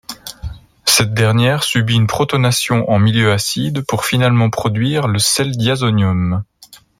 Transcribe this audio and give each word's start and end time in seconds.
Cette 0.83 1.13
dernière 1.13 1.61
subit 1.61 1.93
une 1.93 2.07
protonation 2.07 2.89
en 2.89 2.97
milieu 2.97 3.31
acide 3.31 3.83
pour 3.85 4.03
finalement 4.03 4.49
produire 4.49 5.05
le 5.07 5.19
sel 5.19 5.51
diazonium. 5.55 6.43